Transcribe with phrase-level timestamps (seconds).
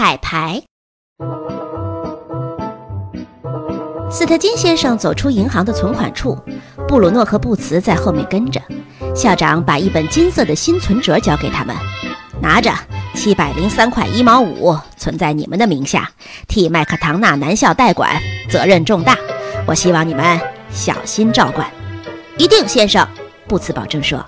[0.00, 0.62] 彩排。
[4.10, 6.38] 斯特金先生走出银行的存款处，
[6.88, 8.58] 布鲁诺和布茨在后面跟着。
[9.14, 11.76] 校长把一本金色的新存折交给他们，
[12.40, 12.72] 拿着，
[13.14, 16.10] 七百零三块一毛五存在你们的名下，
[16.48, 19.18] 替麦克唐纳男校代管，责任重大。
[19.66, 20.40] 我希望你们
[20.70, 21.70] 小心照管。
[22.38, 23.06] 一定，先生。
[23.46, 24.24] 布茨保证说。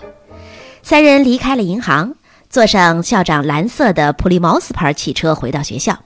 [0.83, 2.15] 三人离开了银行，
[2.53, 6.01] 坐上校长蓝色的普利茅斯牌汽车回到学校。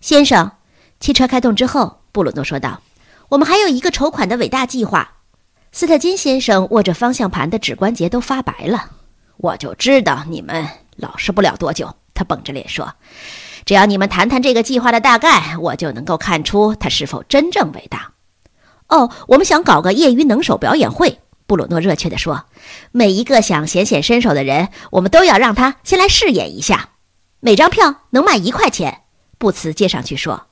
[0.00, 0.50] 先生，
[0.98, 2.80] 汽车开动之后，布鲁诺说道
[3.30, 5.18] ：“我们还有一个筹款的伟大计划。”
[5.70, 8.90] 斯特金先生握着方向盘的指关节都发白了。
[9.36, 11.94] 我就知道你们老实不了多久。
[12.12, 12.94] 他绷着脸说
[13.64, 18.14] ：“只要你们谈谈这个计划的大概，我就能够看出它是否真正伟大。”
[18.90, 21.20] 哦，我们想搞个业余能手表演会。
[21.52, 22.46] 布鲁诺热切地说
[22.92, 26.92] ：“每一个想显显身手的人，我们都要让他先来试演一下。
[27.40, 29.02] 每张票能卖一块钱。”
[29.36, 30.46] 布茨接上去说。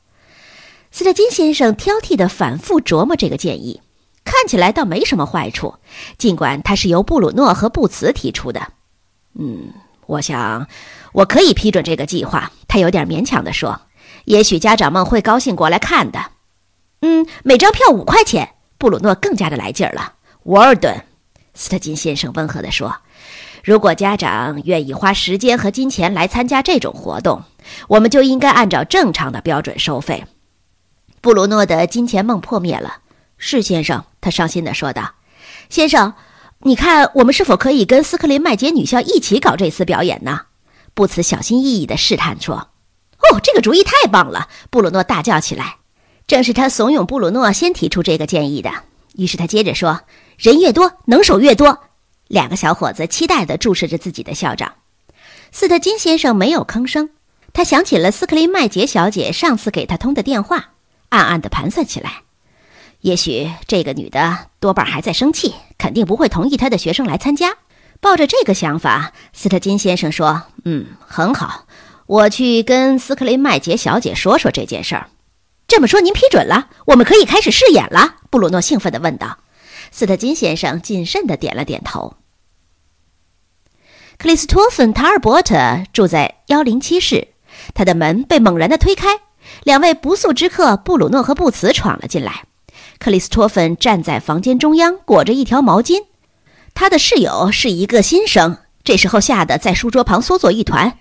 [0.91, 3.81] 斯特金先生挑剔地反复琢磨这个建议。
[4.25, 5.77] 看起来倒没什么坏处，
[6.19, 8.61] 尽管它是由布鲁诺和布茨提出的。
[9.39, 9.73] 嗯，
[10.05, 10.69] 我想
[11.13, 12.53] 我可以批准这个计划。
[12.69, 13.81] 他有点勉强地说
[14.27, 16.33] ：“也许家长们会高兴过来看的。”
[17.01, 18.57] 嗯，每张票五块钱。
[18.77, 20.15] 布鲁诺更加的来劲儿了。
[20.45, 21.05] 沃尔顿，
[21.55, 22.97] 斯特金先生温和地说
[23.63, 27.43] ：“如果家长愿意花时间和金钱来参加这种活动，
[27.89, 30.25] 我们就应该按照正常的标准收费。”
[31.21, 32.99] 布鲁诺的金钱梦破灭了。
[33.37, 35.15] 是先生，他伤心地说道
[35.69, 36.15] ：“先生，
[36.61, 40.43] 你看，我们是否可以跟斯克林麦杰女校一起搞这次表演呢？”
[40.95, 42.69] 布茨小心翼翼地试探说
[43.33, 45.77] ：“哦，这个主意太棒了！”布鲁诺大叫起来。
[46.27, 48.71] 正是他怂恿布鲁诺先提出这个建议的。
[49.17, 50.01] 于是他接着说
[50.39, 51.81] ：“人越多，能手越多。”
[52.29, 54.75] 两个小伙子期待地注视着自己的校长。
[55.53, 57.11] 斯特金先生没有吭声，
[57.53, 60.71] 他想起了斯克林麦杰小姐上次给他通的电话，
[61.09, 62.23] 暗暗地盘算起来。
[63.01, 67.57] 也许这个女的多半还在生气，肯定不会同意她的学生来参加。
[68.01, 71.67] 抱着这个想法，斯特金先生说：“嗯，很好，
[72.07, 75.09] 我去跟斯克林麦杰小姐说说这件事儿。”
[75.67, 76.69] 这么说，您批准了？
[76.87, 78.17] 我们可以开始试演了？
[78.31, 79.39] 布鲁诺兴奋地问道。
[79.91, 82.17] 斯特金先生谨慎地点了点头。
[84.19, 85.57] 克里斯托芬·塔尔伯特
[85.93, 87.29] 住在幺零七室，
[87.75, 89.21] 他的门被猛然地推开，
[89.65, 92.45] 两位不速之客布鲁诺和布茨闯了进来。
[92.99, 96.05] 克里斯托芬站在房间中央，裹着一条毛巾。
[96.75, 100.99] 他的室友是一个新生，这时候吓得在书桌旁缩作一团。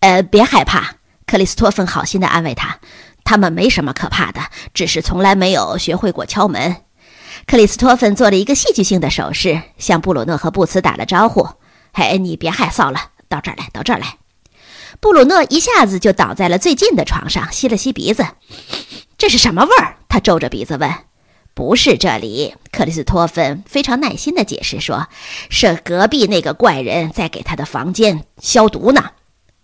[0.00, 0.96] 呃，别害怕，
[1.26, 2.80] 克里斯托芬好心地安慰他
[3.28, 4.40] ：“他们没什么可怕的，
[4.72, 6.76] 只是从来没有学会过敲门。”
[7.46, 11.46] 克里斯托芬做了一个戏剧性的手势，向布鲁诺和布茨打了招呼
[11.92, 14.16] ：“嘿，你别害臊了，到这儿来，到这儿来。”
[14.98, 18.26] 布鲁诺一下子就倒在了最近的床上，吸了吸鼻子
[19.18, 20.90] ：“这是什么味儿？”他皱着鼻子问。
[21.52, 25.08] 不是这里，克里斯托芬非常耐心地解释说
[25.50, 29.10] ：“是隔壁那个怪人在给他的房间消毒呢。”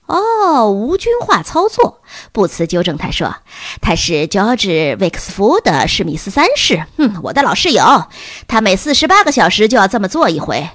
[0.07, 2.03] 哦，无菌化操作。
[2.33, 3.37] 布茨纠正他说
[3.81, 4.69] ：“他是乔治·
[5.01, 8.05] 维克斯福的史密斯三世，嗯，我的老室友。
[8.47, 10.69] 他每四十八个小时就要这么做一回，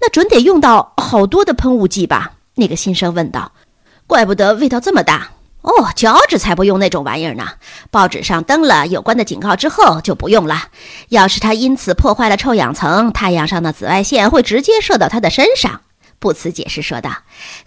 [0.00, 3.52] 那准得用到好多的喷雾剂吧？”那个新生问道。
[4.06, 5.30] “怪不得味道这么大。”
[5.62, 7.46] 哦，乔治才不用那种玩意儿呢！
[7.90, 10.68] 报纸上登了有关的警告之后就不用了。
[11.10, 15.82] 要是他因此破坏了臭氧层，太阳上的紫外线会直接射到他的身上。
[16.20, 17.10] 布茨解释说道：“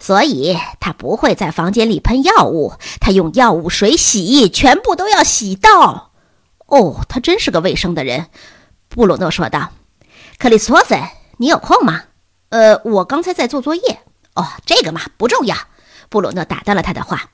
[0.00, 6.12] 所以他不会在房间里喷药物，他用药物水洗，全部都要洗到。”
[6.66, 8.28] 哦，他真是个卫生的人，
[8.88, 9.72] 布鲁诺说道。
[10.38, 10.98] 克里斯托芬，
[11.38, 12.04] 你有空吗？
[12.48, 14.00] 呃，我刚才在做作业。
[14.34, 15.56] 哦，这个嘛不重要。
[16.08, 17.30] 布鲁诺打断了他的话。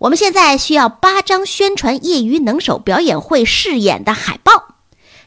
[0.00, 4.74] 我们现在需要八张宣传业余能手表演会试演的海报。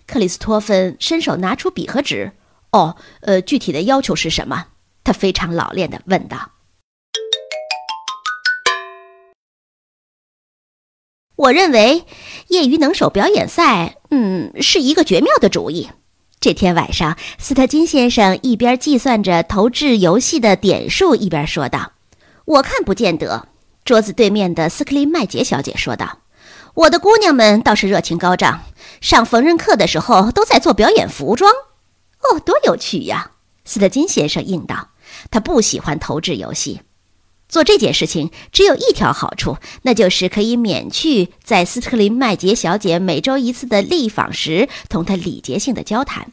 [0.05, 2.33] 克里斯托芬伸手拿出笔和纸。
[2.71, 4.65] 哦，呃，具体的要求是什么？
[5.07, 6.51] 他非常老练地问道。
[11.37, 12.03] 我认为
[12.49, 15.89] 业余能手表演赛，嗯，是一个绝妙的主意。
[16.41, 21.93] 这天晚上，斯特金先生一边计算着投掷游戏的点数，一边说道
[22.43, 23.47] ：“我看不见得。”
[23.85, 26.23] 桌子对面的斯克林麦杰小姐说道
[26.75, 28.63] ：“我的姑娘们倒是热情高涨，
[28.99, 31.49] 上缝纫课的时候都在做表演服装。”
[32.29, 33.31] 哦，多有趣呀！
[33.67, 34.91] 斯特金先生应道
[35.29, 36.79] ：“他不喜欢投掷游戏，
[37.49, 46.31] 做这件事情只有一条好处，那就是可以免去在斯特林麦杰小姐每周一次的立访时同她礼节性的交谈。”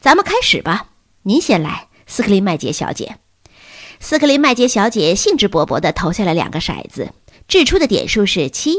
[0.00, 0.90] 咱们开始吧，
[1.24, 3.16] 您先来，斯克林麦杰小姐。
[3.98, 7.12] 斯克林麦杰小姐兴致勃勃地投下了两个骰子，
[7.48, 8.74] 掷出的点数是七。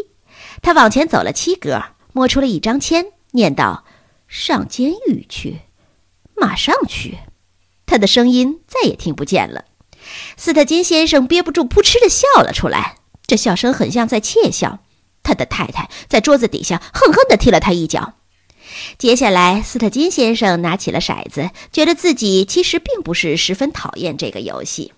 [0.62, 1.83] 他往前走了七格，
[2.13, 3.83] 摸出了一张签，念道
[4.30, 5.60] ：“上监狱去，
[6.36, 7.18] 马上去。”
[7.86, 9.66] 他的声音再也听不见了。
[10.38, 12.98] 斯特金先生憋不住，扑哧的笑了出来。
[13.26, 14.80] 这笑声很像在窃笑。
[15.24, 18.14] 他的太太在桌子底下狠狠地踢了他一脚。
[19.00, 24.94] 接下来，斯特金先生拿起了骰子，觉得自己其实并不是十分讨厌这个游戏。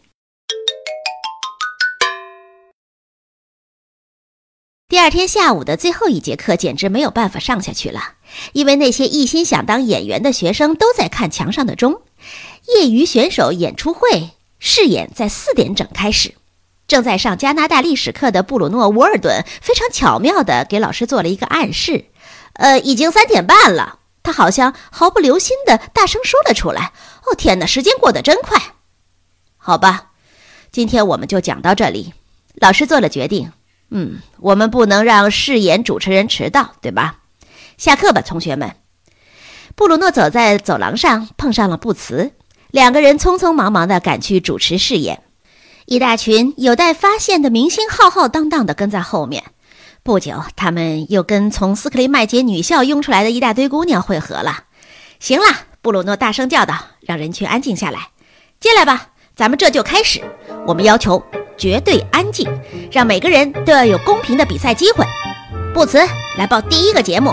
[4.90, 8.16] 第二天下午的最后一节课简直没有办法上下去了，
[8.54, 12.02] 因为那些一心想当演员的学生都在看墙上的钟。
[12.68, 16.36] 业余选手演出会试演在四点整开始。
[16.88, 22.06] 正在上加拿大历史课的布鲁诺·沃尔顿非常巧妙地给老师做了一个暗示
[22.54, 26.92] ：“呃，已经三点半了。”他好像毫不留心地大声说了出来
[27.26, 28.62] ：“哦，天哪，时间过得真快！”
[29.58, 30.12] 好吧，
[30.72, 32.14] 今天我们就讲到这里。
[32.56, 33.52] 老师做了决定。
[33.90, 37.20] 嗯，我们不能让饰演主持人迟到，对吧？
[37.78, 38.76] 下课吧，同学们。
[39.76, 42.32] 布鲁诺走在走廊上，碰上了布茨，
[42.72, 45.22] 两个人匆匆忙忙地赶去主持饰演。
[45.86, 49.44] 一大群有待发现的明星浩浩荡荡地跟在后面。
[50.04, 54.64] 不久，他们又跟从斯克林麦杰女校拥出来的一大堆姑娘汇合了。
[55.20, 55.46] 行了，
[55.82, 58.10] 布鲁诺大声叫道，让人群安静下来。
[58.60, 60.22] 进来吧，咱们这就开始。
[60.66, 61.22] 我们要求
[61.58, 62.50] 绝对安静，
[62.92, 65.06] 让每个人都要有公平的比赛机会。
[65.74, 66.00] 布茨，
[66.38, 67.32] 来报第一个节目。